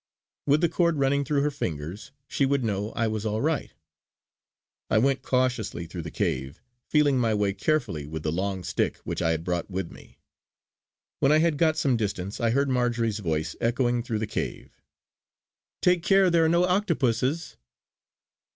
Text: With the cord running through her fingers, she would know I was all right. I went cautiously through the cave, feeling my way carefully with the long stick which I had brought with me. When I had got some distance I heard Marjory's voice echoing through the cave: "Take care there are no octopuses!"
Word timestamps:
With 0.47 0.61
the 0.61 0.67
cord 0.67 0.97
running 0.97 1.23
through 1.23 1.43
her 1.43 1.51
fingers, 1.51 2.11
she 2.27 2.43
would 2.43 2.63
know 2.63 2.89
I 2.93 3.05
was 3.05 3.23
all 3.23 3.39
right. 3.39 3.71
I 4.89 4.97
went 4.97 5.21
cautiously 5.21 5.85
through 5.85 6.01
the 6.01 6.09
cave, 6.09 6.59
feeling 6.87 7.19
my 7.19 7.35
way 7.35 7.53
carefully 7.53 8.07
with 8.07 8.23
the 8.23 8.31
long 8.31 8.63
stick 8.63 8.97
which 9.03 9.21
I 9.21 9.29
had 9.29 9.43
brought 9.43 9.69
with 9.69 9.91
me. 9.91 10.17
When 11.19 11.31
I 11.31 11.37
had 11.37 11.55
got 11.59 11.77
some 11.77 11.97
distance 11.97 12.41
I 12.41 12.49
heard 12.49 12.67
Marjory's 12.67 13.19
voice 13.19 13.55
echoing 13.61 14.01
through 14.01 14.17
the 14.17 14.25
cave: 14.25 14.81
"Take 15.83 16.01
care 16.01 16.31
there 16.31 16.45
are 16.45 16.49
no 16.49 16.63
octopuses!" 16.63 17.57